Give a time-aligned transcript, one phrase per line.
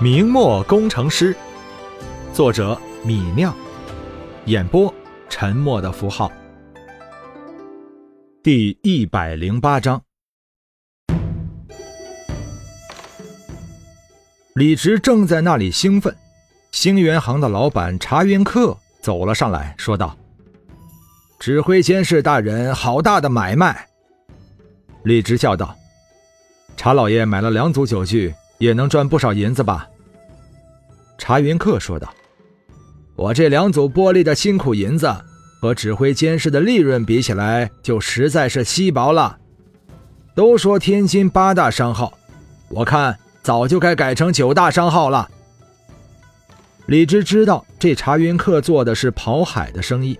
[0.00, 1.34] 明末工程师，
[2.32, 3.52] 作者米酿，
[4.44, 4.94] 演播
[5.28, 6.30] 沉默的符号。
[8.40, 10.00] 第一百零八章，
[14.54, 16.14] 李直正在那里兴奋，
[16.70, 20.16] 兴元行的老板查云客走了上来，说道
[21.40, 23.88] ：“指挥监事大人，好大的买卖！”
[25.02, 25.76] 李直笑道
[26.78, 29.88] ：“查老爷买了两组酒具。”也能赚不少银子吧？
[31.16, 32.12] 查云客说道
[33.16, 35.12] ：“我这两组玻璃的辛苦银子，
[35.60, 39.38] 和指挥监视的利润比起来，就实在是稀薄了。
[40.34, 42.16] 都说天津八大商号，
[42.68, 45.28] 我看早就该改成九大商号了。”
[46.86, 50.18] 李直知道这查云客做的是跑海的生意，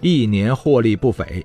[0.00, 1.44] 一年获利不菲，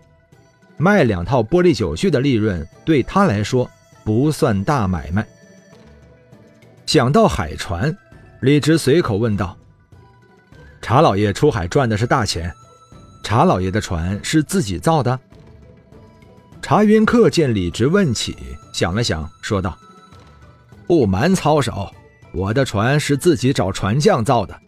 [0.77, 3.69] 卖两套玻璃酒具的利润对他来说
[4.03, 5.27] 不算大买卖。
[6.91, 7.97] 想到海船，
[8.41, 9.57] 李直随口问道
[10.83, 12.53] ：“查老爷出海赚的是大钱，
[13.23, 15.17] 查老爷的船是自己造的？”
[16.61, 18.35] 查云客见李直问起，
[18.73, 19.79] 想了想，说道
[20.85, 21.89] ：“不瞒操守，
[22.33, 24.59] 我的船是自己找船匠造的。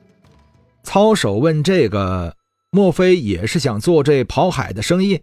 [0.81, 2.38] 操守问这个，
[2.72, 5.22] 莫非也是想做这跑海的生意？”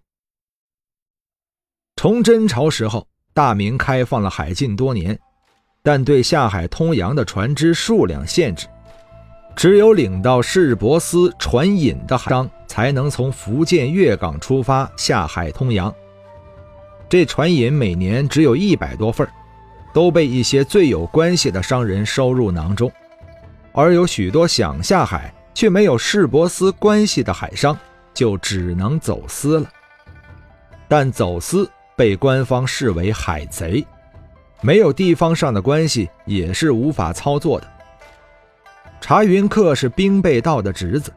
[1.97, 5.19] 崇祯朝时候，大明开放了海禁多年。
[5.83, 8.67] 但对下海通洋的船只数量限制，
[9.57, 15.93] 只有领到市舶司船引的海商才能从福建粤港出发下海通洋。
[17.09, 19.27] 这船引每年只有一百多份
[19.93, 22.93] 都被一些最有关系的商人收入囊中，
[23.73, 27.77] 而有许多想下海却没有市舶司关系的海商，
[28.13, 29.67] 就只能走私了。
[30.87, 33.85] 但走私被官方视为海贼。
[34.63, 37.67] 没有地方上的关系也是无法操作的。
[39.01, 41.13] 查云客是兵备道的侄子，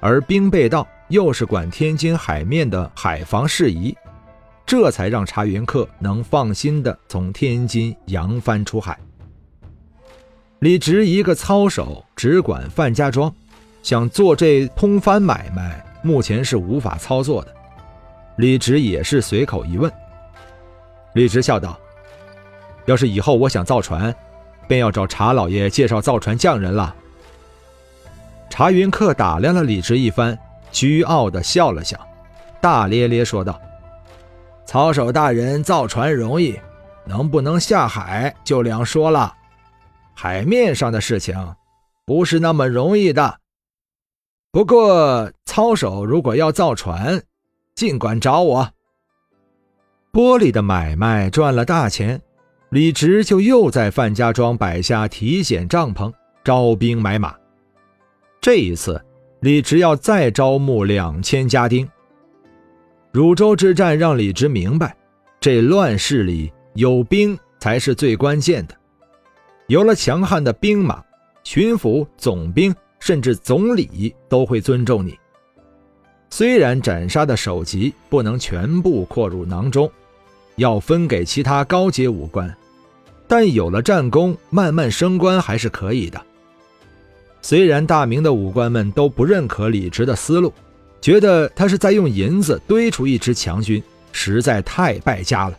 [0.00, 3.96] 而兵备道又是管天津海面的海防事宜，
[4.64, 8.96] 这才让查云客能放心的从天津扬帆出海。
[10.60, 13.34] 李直一个操守只管范家庄，
[13.82, 17.54] 想做这通帆买卖，目前是无法操作的。
[18.36, 19.92] 李直也是随口一问。
[21.14, 21.78] 李直笑道。
[22.86, 24.14] 要是以后我想造船，
[24.68, 26.94] 便要找查老爷介绍造船匠人了。
[28.50, 30.38] 查云客打量了李直一番，
[30.70, 31.98] 倨傲的笑了笑，
[32.60, 33.60] 大咧咧说道
[34.66, 36.58] ：“操守大人造船容易，
[37.04, 39.34] 能不能下海就两说了。
[40.14, 41.54] 海面上的事情
[42.04, 43.40] 不是那么容易的。
[44.52, 47.22] 不过操守如果要造船，
[47.74, 48.70] 尽管找我。
[50.12, 52.20] 玻璃的买卖赚了大钱。”
[52.70, 57.34] 李直就又在范家庄摆下体检帐篷，招兵买马。
[58.40, 59.00] 这一次，
[59.40, 61.88] 李直要再招募两千家丁。
[63.12, 64.96] 汝州之战让李直明白，
[65.38, 68.74] 这乱世里有兵才是最关键的。
[69.68, 71.02] 有了强悍的兵马，
[71.44, 75.16] 巡抚、总兵甚至总理都会尊重你。
[76.28, 79.88] 虽然斩杀的首级不能全部扩入囊中，
[80.56, 82.54] 要分给其他高阶武官。
[83.26, 86.20] 但有了战功，慢慢升官还是可以的。
[87.40, 90.52] 虽然大明的武官们都不认可李直的思路，
[91.00, 93.82] 觉得他是在用银子堆出一支强军，
[94.12, 95.58] 实在太败家了。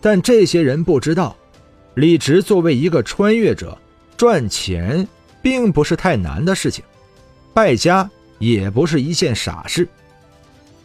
[0.00, 1.36] 但这些人不知道，
[1.94, 3.76] 李直作为一个穿越者，
[4.16, 5.06] 赚钱
[5.40, 6.84] 并不是太难的事情，
[7.54, 9.86] 败家也不是一件傻事。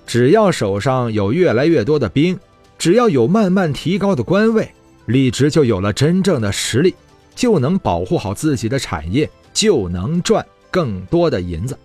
[0.06, 2.38] 只要手上有越来越多的兵，
[2.78, 4.70] 只要有慢慢提高的官位。
[5.08, 6.94] 李直就有了真正的实力，
[7.34, 11.78] 就能保护好自己的产业，就能赚更多的银子。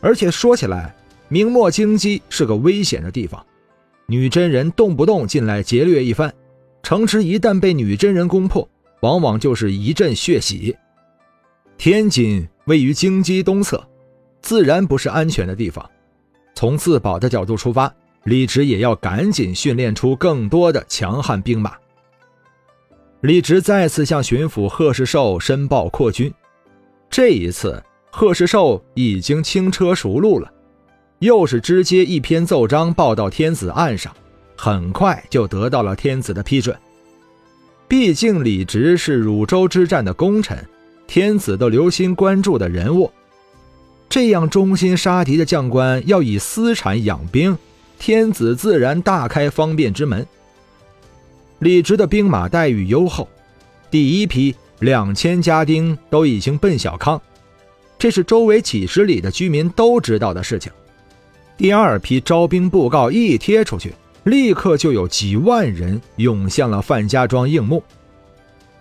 [0.00, 0.94] 而且说起来，
[1.28, 3.44] 明末京畿是个危险的地方，
[4.06, 6.30] 女真人动不动进来劫掠一番，
[6.82, 8.68] 城池一旦被女真人攻破，
[9.00, 10.76] 往往就是一阵血洗。
[11.78, 13.82] 天津位于京畿东侧，
[14.42, 15.88] 自然不是安全的地方。
[16.54, 17.90] 从自保的角度出发，
[18.24, 21.74] 李直也要赶紧训练出更多的强悍兵马。
[23.22, 26.32] 李直再次向巡抚贺世寿申报扩军，
[27.10, 30.52] 这一次贺世寿已经轻车熟路了，
[31.18, 34.14] 又是直接一篇奏章报到天子案上，
[34.56, 36.76] 很快就得到了天子的批准。
[37.88, 40.64] 毕竟李直是汝州之战的功臣，
[41.06, 43.10] 天子都留心关注的人物，
[44.08, 47.56] 这样忠心杀敌的将官要以私产养兵，
[47.98, 50.26] 天子自然大开方便之门。
[51.58, 53.28] 李直的兵马待遇优厚，
[53.90, 57.20] 第一批两千家丁都已经奔小康，
[57.98, 60.70] 这是周围几十里的居民都知道的事情。
[61.56, 63.92] 第二批招兵布告一贴出去，
[64.22, 67.82] 立刻就有几万人涌向了范家庄应募。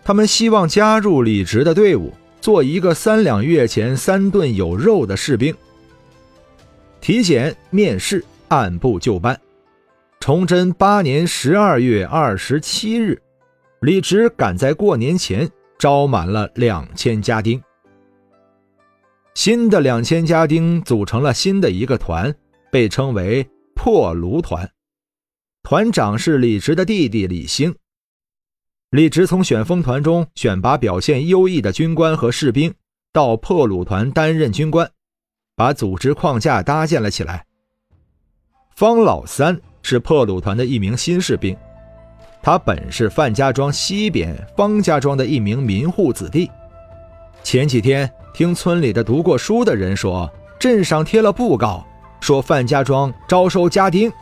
[0.04, 5.54] 他们希望加入李直的队伍，做一个三两月前三顿有肉的士兵。
[7.02, 9.40] 体检、面试按部就班。
[10.20, 13.22] 崇祯八年十二月二十七日，
[13.82, 15.50] 李直赶在过年前
[15.80, 17.62] 招满了两千家丁。
[19.36, 22.36] 新的两千家丁组成了新的一个团。
[22.70, 24.70] 被称为破卢团，
[25.64, 27.74] 团长是李直的弟弟李兴。
[28.90, 32.74] 李直从选锋团中选拔表现优异的军官和士兵
[33.14, 34.92] 到破虏团担任军官，
[35.56, 37.47] 把组织框架搭建了起来。
[38.78, 41.58] 方老三是破鲁团的一名新士兵，
[42.44, 46.48] 他本是范家庄西边方家庄的一名民户子弟。
[47.42, 51.84] 前几天听村里的读过书的人说，镇上贴了布告。
[52.20, 54.14] 说范家庄招收家丁。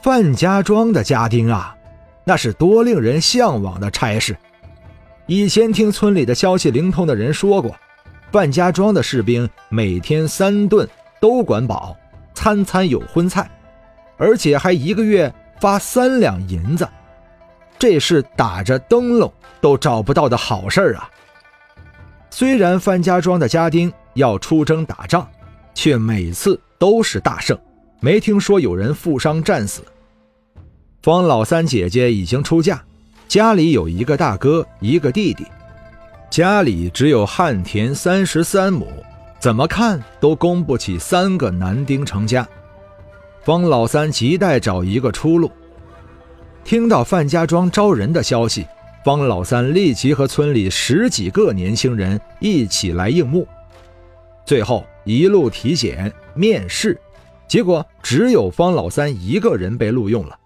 [0.00, 1.76] 范家庄的家丁啊，
[2.22, 4.36] 那是多令人向往的差事。
[5.26, 7.74] 以前听村里的消息灵通的人说过，
[8.30, 10.88] 范家庄的士兵每天三顿
[11.20, 11.96] 都管饱，
[12.34, 13.50] 餐餐有荤菜，
[14.16, 16.88] 而且还一个月发三两银子，
[17.78, 21.08] 这是打着灯笼都找不到的好事啊。
[22.30, 25.28] 虽然范家庄的家丁要出征打仗，
[25.74, 26.60] 却每次。
[26.82, 27.56] 都是大胜，
[28.00, 29.82] 没听说有人负伤战死。
[31.00, 32.82] 方老三姐姐已经出嫁，
[33.28, 35.46] 家里有一个大哥，一个弟弟，
[36.28, 38.88] 家里只有旱田三十三亩，
[39.42, 42.48] 怎么看都供不起三个男丁成家。
[43.42, 45.50] 方老三急待找一个出路。
[46.62, 48.64] 听到范家庄招人的消息，
[49.04, 53.44] 方老三立即和村里十几个年轻人一起来应募。
[54.46, 56.96] 最后一路体检面试，
[57.48, 60.38] 结果只有方老三一个人被录用了。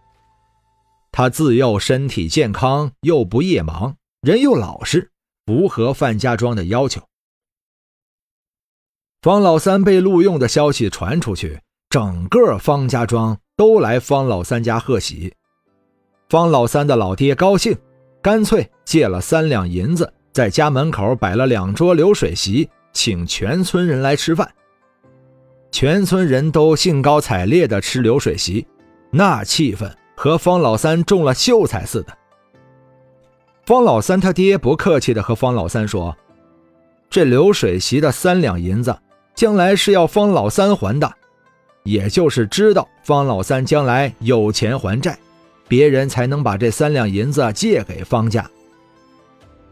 [1.12, 5.10] 他自幼身体健康，又不夜盲，人又老实，
[5.44, 7.02] 符合范家庄的要求。
[9.26, 11.58] 方老三被录用的消息传出去，
[11.90, 15.34] 整个方家庄都来方老三家贺喜。
[16.28, 17.76] 方老三的老爹高兴，
[18.22, 22.70] 干脆借了三两银子，在家门口摆了两桌流水席。
[22.92, 24.48] 请全村人来吃饭，
[25.72, 28.64] 全村人都兴高采烈地吃流水席，
[29.10, 32.16] 那气氛和方老三中了秀才似的。
[33.64, 36.16] 方老三他爹不客气地和方老三说
[37.10, 38.96] ：“这流水席的三两银子，
[39.36, 41.08] 将来是要方老三还的，
[41.84, 45.16] 也就是知道方老三将来有钱还债，
[45.68, 48.50] 别人才能把这三两银子借给方家。”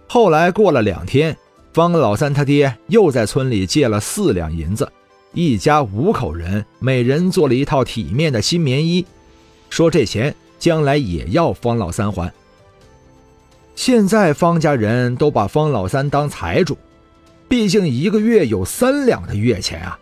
[0.06, 1.36] 后来过了两天。
[1.72, 4.88] 方老三他爹又在村里借了四两银子，
[5.32, 9.04] 一家五口人每人做了一套体面的新棉衣，
[9.70, 12.32] 说这钱将来也要方老三还。
[13.74, 16.78] 现在方家人都把方老三当财主，
[17.48, 19.98] 毕竟一个月有三两的月钱啊。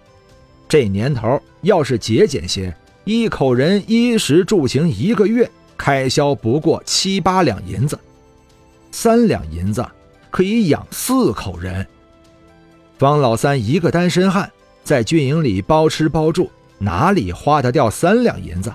[0.69, 2.75] 这年头要是节俭些，
[3.05, 7.99] 一口人衣食住行一个月开销不过七八两银子，
[8.91, 9.85] 三两银子。
[10.31, 11.87] 可以养四口人。
[12.97, 14.51] 方老三一个单身汉，
[14.83, 18.73] 在军营里包吃包住，哪里花得掉三两银子？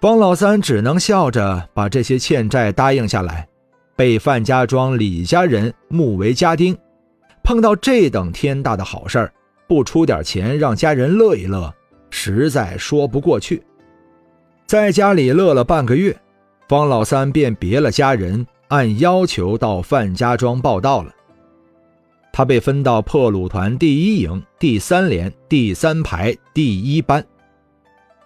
[0.00, 3.48] 方老三只能笑着把这些欠债答应下来，
[3.96, 6.78] 被范家庄李家人募为家丁。
[7.46, 9.32] 碰到这等天大的好事儿，
[9.68, 11.72] 不出点钱让家人乐一乐，
[12.10, 13.62] 实在说不过去。
[14.66, 16.14] 在家里乐了半个月，
[16.68, 18.44] 方老三便别了家人。
[18.66, 21.14] 按要求到范家庄报道了。
[22.32, 27.24] 他被分到破虏团第一营第三连第三排第一班。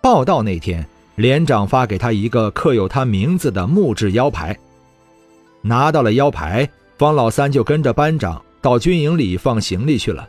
[0.00, 0.82] 报道那天，
[1.16, 4.58] 连长发给他一个刻有他名字的木质腰牌。
[5.60, 10.28] 拿到了腰牌，方老三就跟着班长到军营里放行李去了。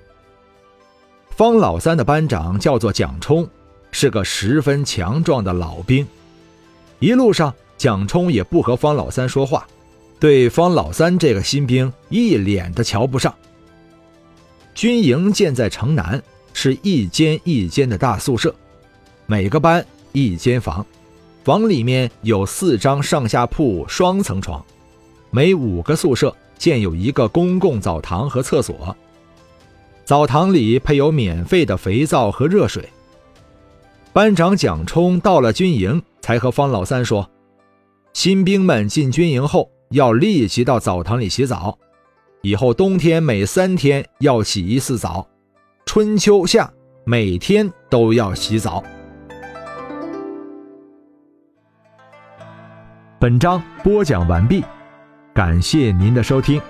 [1.29, 3.47] 方老三的班长叫做蒋冲，
[3.91, 6.05] 是个十分强壮的老兵。
[6.99, 9.67] 一路上，蒋冲也不和方老三说话。
[10.19, 13.33] 对方老三这个新兵一脸的瞧不上。
[14.75, 16.21] 军营建在城南，
[16.53, 18.53] 是一间一间的大宿舍，
[19.25, 20.85] 每个班一间房，
[21.43, 24.63] 房里面有四张上下铺双层床，
[25.31, 28.95] 每五个宿舍建有一个公共澡堂和厕所。
[30.05, 32.87] 澡堂里配有免费的肥皂和热水。
[34.13, 37.27] 班长蒋冲到了军营才和方老三说
[38.13, 41.75] 新兵们进军营后要立即到澡堂里洗澡。
[42.43, 45.27] 以后冬天每三天要洗一次澡。
[45.87, 46.71] 春秋夏
[47.05, 48.83] 每天都要洗澡。
[53.19, 54.63] 本章播讲完毕。
[55.33, 56.61] 感谢您的收听。